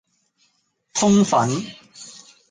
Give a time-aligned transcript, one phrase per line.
[0.95, 1.47] 通粉